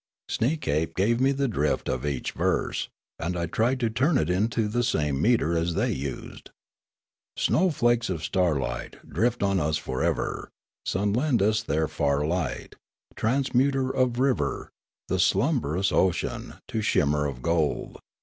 [0.27, 4.67] Sneekape gave me the drift of each verse, and I tried to turn it into
[4.67, 6.49] the same metre as they used:
[7.37, 10.49] Snowflakes of starlight Drift on us for ever.
[10.87, 12.73] Suns lend their far light,
[13.15, 14.71] Transmuter of river
[15.07, 17.99] And slumberous ocean To shimmer of gold.